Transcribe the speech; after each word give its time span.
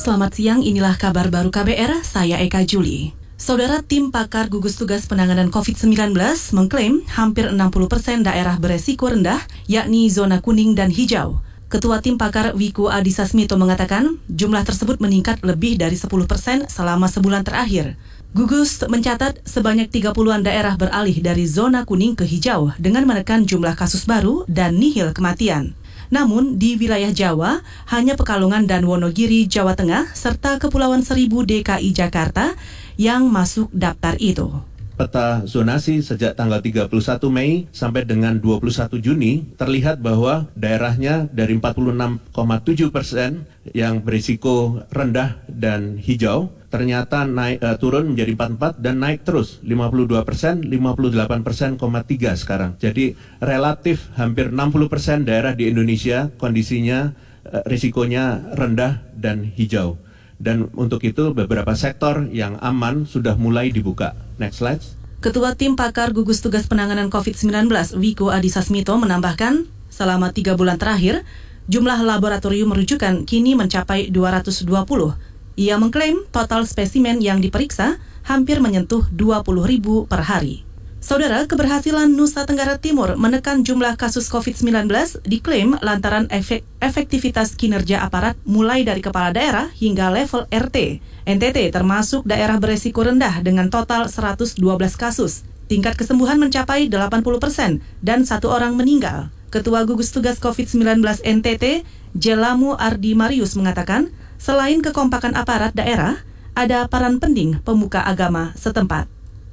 Selamat 0.00 0.32
siang, 0.32 0.64
inilah 0.64 0.96
kabar 0.96 1.28
baru 1.28 1.52
KBR, 1.52 2.00
saya 2.08 2.40
Eka 2.40 2.64
Juli. 2.64 3.12
Saudara 3.36 3.84
tim 3.84 4.08
pakar 4.08 4.48
gugus 4.48 4.80
tugas 4.80 5.04
penanganan 5.04 5.52
COVID-19 5.52 6.16
mengklaim 6.56 7.04
hampir 7.12 7.52
60 7.52 7.60
persen 7.84 8.24
daerah 8.24 8.56
beresiko 8.56 9.12
rendah, 9.12 9.44
yakni 9.68 10.08
zona 10.08 10.40
kuning 10.40 10.72
dan 10.72 10.88
hijau. 10.88 11.44
Ketua 11.68 12.00
tim 12.00 12.16
pakar 12.16 12.56
Wiku 12.56 12.88
Adhisa 12.88 13.28
Smito 13.28 13.60
mengatakan 13.60 14.16
jumlah 14.32 14.64
tersebut 14.64 15.04
meningkat 15.04 15.44
lebih 15.44 15.76
dari 15.76 16.00
10 16.00 16.08
persen 16.24 16.64
selama 16.64 17.04
sebulan 17.04 17.44
terakhir. 17.44 18.00
Gugus 18.32 18.80
mencatat 18.80 19.44
sebanyak 19.44 19.92
30-an 19.92 20.40
daerah 20.40 20.80
beralih 20.80 21.20
dari 21.20 21.44
zona 21.44 21.84
kuning 21.84 22.16
ke 22.16 22.24
hijau 22.24 22.72
dengan 22.80 23.04
menekan 23.04 23.44
jumlah 23.44 23.76
kasus 23.76 24.08
baru 24.08 24.48
dan 24.48 24.80
nihil 24.80 25.12
kematian. 25.12 25.76
Namun 26.10 26.58
di 26.58 26.74
wilayah 26.74 27.14
Jawa, 27.14 27.62
hanya 27.86 28.18
Pekalongan 28.18 28.66
dan 28.66 28.82
Wonogiri, 28.82 29.46
Jawa 29.46 29.78
Tengah, 29.78 30.10
serta 30.12 30.58
Kepulauan 30.58 31.06
Seribu 31.06 31.46
DKI 31.46 31.94
Jakarta 31.94 32.58
yang 32.98 33.30
masuk 33.30 33.70
daftar 33.70 34.18
itu. 34.18 34.50
Peta 35.00 35.40
zonasi 35.48 36.04
sejak 36.04 36.36
tanggal 36.36 36.60
31 36.60 36.92
Mei 37.32 37.64
sampai 37.72 38.04
dengan 38.04 38.36
21 38.36 39.00
Juni 39.00 39.48
terlihat 39.56 40.04
bahwa 40.04 40.52
daerahnya 40.52 41.24
dari 41.32 41.56
46,7 41.56 42.92
persen 42.92 43.48
yang 43.72 44.04
berisiko 44.04 44.84
rendah 44.92 45.40
dan 45.48 45.96
hijau 45.96 46.52
ternyata 46.70 47.26
naik 47.26 47.58
uh, 47.60 47.76
turun 47.76 48.14
menjadi 48.14 48.54
44 48.54 48.78
dan 48.78 49.02
naik 49.02 49.26
terus 49.26 49.58
52 49.66 50.22
persen, 50.22 50.62
58 50.62 51.42
persen, 51.42 51.70
tiga 52.06 52.32
sekarang. 52.38 52.78
Jadi 52.78 53.18
relatif 53.42 54.08
hampir 54.14 54.54
60 54.54 54.86
persen 54.86 55.26
daerah 55.26 55.52
di 55.52 55.66
Indonesia 55.66 56.30
kondisinya 56.38 57.10
uh, 57.50 57.66
risikonya 57.66 58.54
rendah 58.54 59.02
dan 59.18 59.50
hijau. 59.58 59.98
Dan 60.40 60.72
untuk 60.72 61.04
itu 61.04 61.36
beberapa 61.36 61.76
sektor 61.76 62.24
yang 62.32 62.56
aman 62.64 63.04
sudah 63.04 63.36
mulai 63.36 63.68
dibuka. 63.68 64.16
Next 64.40 64.64
slide. 64.64 64.80
Ketua 65.20 65.52
Tim 65.52 65.76
Pakar 65.76 66.16
Gugus 66.16 66.40
Tugas 66.40 66.64
Penanganan 66.64 67.12
COVID-19 67.12 67.68
Wiko 68.00 68.32
Adhisa 68.32 68.64
Smito 68.64 68.96
menambahkan, 68.96 69.68
selama 69.92 70.32
tiga 70.32 70.56
bulan 70.56 70.80
terakhir, 70.80 71.28
jumlah 71.68 72.00
laboratorium 72.00 72.72
merujukan 72.72 73.28
kini 73.28 73.52
mencapai 73.52 74.08
220. 74.08 75.29
Ia 75.60 75.76
mengklaim 75.76 76.24
total 76.32 76.64
spesimen 76.64 77.20
yang 77.20 77.44
diperiksa 77.44 78.00
hampir 78.24 78.64
menyentuh 78.64 79.04
20 79.12 79.44
ribu 79.68 80.08
per 80.08 80.24
hari. 80.24 80.64
Saudara, 81.04 81.44
keberhasilan 81.44 82.08
Nusa 82.08 82.48
Tenggara 82.48 82.80
Timur 82.80 83.12
menekan 83.20 83.60
jumlah 83.60 84.00
kasus 84.00 84.32
COVID-19 84.32 84.88
diklaim 85.28 85.76
lantaran 85.84 86.32
efek 86.32 86.64
efektivitas 86.80 87.60
kinerja 87.60 88.00
aparat 88.00 88.40
mulai 88.48 88.88
dari 88.88 89.04
kepala 89.04 89.36
daerah 89.36 89.68
hingga 89.76 90.08
level 90.08 90.48
RT. 90.48 91.04
NTT 91.28 91.76
termasuk 91.76 92.24
daerah 92.24 92.56
beresiko 92.56 93.04
rendah 93.04 93.44
dengan 93.44 93.68
total 93.68 94.08
112 94.08 94.56
kasus. 94.96 95.44
Tingkat 95.68 95.92
kesembuhan 95.92 96.40
mencapai 96.40 96.88
80 96.88 97.20
persen 97.36 97.84
dan 98.00 98.24
satu 98.24 98.48
orang 98.48 98.80
meninggal. 98.80 99.28
Ketua 99.52 99.84
Gugus 99.84 100.08
Tugas 100.08 100.40
COVID-19 100.40 101.04
NTT, 101.20 101.84
Jelamu 102.16 102.80
Ardi 102.80 103.12
Marius 103.12 103.60
mengatakan, 103.60 104.08
selain 104.40 104.80
kekompakan 104.80 105.36
aparat 105.36 105.76
daerah, 105.76 106.16
ada 106.56 106.88
peran 106.88 107.20
penting 107.20 107.60
pemuka 107.60 108.00
agama 108.00 108.56
setempat. 108.56 109.06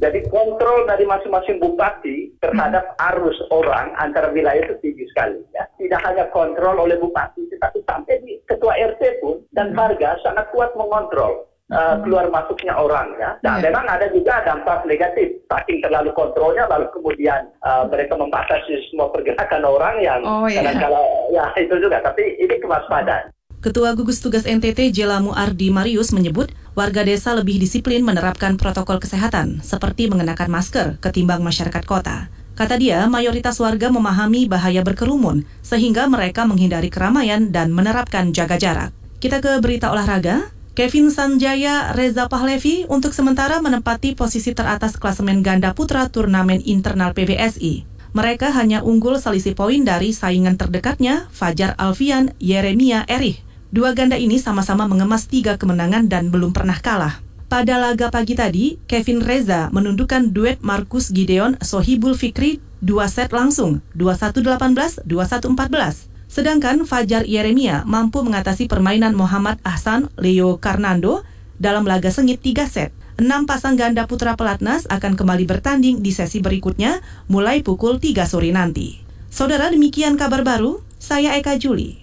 Jadi 0.00 0.24
kontrol 0.32 0.88
dari 0.88 1.04
masing-masing 1.04 1.60
bupati 1.60 2.32
terhadap 2.40 2.96
hmm. 2.96 3.08
arus 3.12 3.36
orang 3.52 3.92
antara 4.00 4.32
wilayah 4.32 4.64
itu 4.64 4.80
tinggi 4.80 5.04
sekali. 5.12 5.44
Ya. 5.52 5.68
Tidak 5.76 6.00
hanya 6.00 6.24
kontrol 6.32 6.80
oleh 6.80 6.96
bupati, 6.96 7.44
tetapi 7.52 7.84
sampai 7.84 8.16
di 8.24 8.40
ketua 8.48 8.72
RT 8.80 9.20
pun 9.20 9.44
dan 9.52 9.76
hmm. 9.76 9.78
warga 9.78 10.16
sangat 10.24 10.48
kuat 10.56 10.72
mengontrol 10.72 11.44
uh, 11.68 12.00
keluar 12.00 12.32
masuknya 12.32 12.72
orang. 12.80 13.12
Ya. 13.20 13.36
Nah, 13.44 13.60
yeah. 13.60 13.68
memang 13.68 13.84
ada 13.92 14.08
juga 14.08 14.40
dampak 14.40 14.88
negatif. 14.88 15.36
Saking 15.52 15.84
terlalu 15.84 16.16
kontrolnya, 16.16 16.64
lalu 16.72 16.88
kemudian 16.96 17.52
uh, 17.60 17.84
mereka 17.84 18.16
membatasi 18.16 18.80
semua 18.88 19.12
pergerakan 19.12 19.68
orang 19.68 20.00
yang 20.00 20.20
oh, 20.24 20.48
yeah. 20.48 20.64
kadang-kadang 20.64 21.06
ya 21.28 21.44
itu 21.60 21.74
juga. 21.76 22.00
Tapi 22.00 22.40
ini 22.40 22.56
kewaspadaan. 22.56 23.28
Ketua 23.60 23.92
Gugus 23.92 24.24
Tugas 24.24 24.48
NTT 24.48 24.88
Jelamu 24.88 25.36
Ardi 25.36 25.68
Marius 25.68 26.16
menyebut 26.16 26.48
warga 26.72 27.04
desa 27.04 27.36
lebih 27.36 27.60
disiplin 27.60 28.00
menerapkan 28.00 28.56
protokol 28.56 28.96
kesehatan 28.96 29.60
seperti 29.60 30.08
mengenakan 30.08 30.48
masker 30.48 30.96
ketimbang 30.96 31.44
masyarakat 31.44 31.84
kota. 31.84 32.32
Kata 32.56 32.80
dia, 32.80 33.04
mayoritas 33.04 33.60
warga 33.60 33.92
memahami 33.92 34.48
bahaya 34.48 34.80
berkerumun 34.80 35.44
sehingga 35.60 36.08
mereka 36.08 36.48
menghindari 36.48 36.88
keramaian 36.88 37.52
dan 37.52 37.68
menerapkan 37.68 38.32
jaga 38.32 38.56
jarak. 38.56 38.96
Kita 39.20 39.44
ke 39.44 39.60
berita 39.60 39.92
olahraga. 39.92 40.48
Kevin 40.72 41.12
Sanjaya 41.12 41.92
Reza 41.92 42.32
Pahlevi 42.32 42.88
untuk 42.88 43.12
sementara 43.12 43.60
menempati 43.60 44.16
posisi 44.16 44.56
teratas 44.56 44.96
klasemen 44.96 45.44
ganda 45.44 45.76
putra 45.76 46.08
turnamen 46.08 46.64
internal 46.64 47.12
PBSI. 47.12 47.84
Mereka 48.16 48.56
hanya 48.56 48.80
unggul 48.80 49.20
selisih 49.20 49.52
poin 49.52 49.84
dari 49.84 50.16
saingan 50.16 50.56
terdekatnya, 50.56 51.28
Fajar 51.28 51.76
Alfian 51.76 52.32
Yeremia 52.40 53.04
Erih 53.04 53.49
Dua 53.70 53.94
ganda 53.94 54.18
ini 54.18 54.42
sama-sama 54.42 54.90
mengemas 54.90 55.30
tiga 55.30 55.54
kemenangan 55.54 56.10
dan 56.10 56.34
belum 56.34 56.50
pernah 56.50 56.78
kalah. 56.82 57.22
Pada 57.46 57.78
laga 57.78 58.10
pagi 58.10 58.34
tadi, 58.34 58.78
Kevin 58.90 59.22
Reza 59.22 59.70
menundukkan 59.70 60.30
duet 60.30 60.58
Markus 60.62 61.10
Gideon 61.10 61.58
Sohibul 61.62 62.18
Fikri 62.18 62.58
dua 62.82 63.06
set 63.06 63.30
langsung, 63.30 63.82
21-18, 63.94 65.06
21-14. 65.06 66.06
Sedangkan 66.30 66.82
Fajar 66.86 67.26
Yeremia 67.26 67.82
mampu 67.86 68.22
mengatasi 68.22 68.70
permainan 68.70 69.14
Muhammad 69.14 69.58
Ahsan 69.66 70.10
Leo 70.14 70.62
Karnando 70.62 71.26
dalam 71.58 71.86
laga 71.86 72.10
sengit 72.14 72.38
tiga 72.38 72.70
set. 72.70 72.94
Enam 73.18 73.44
pasang 73.50 73.74
ganda 73.74 74.06
putra 74.06 74.38
pelatnas 74.38 74.86
akan 74.90 75.18
kembali 75.18 75.46
bertanding 75.46 76.02
di 76.02 76.14
sesi 76.14 76.42
berikutnya 76.42 77.02
mulai 77.26 77.60
pukul 77.66 77.98
3 78.02 78.26
sore 78.26 78.50
nanti. 78.54 79.02
Saudara 79.28 79.68
demikian 79.70 80.14
kabar 80.14 80.46
baru, 80.46 80.80
saya 81.02 81.34
Eka 81.34 81.58
Juli. 81.58 81.98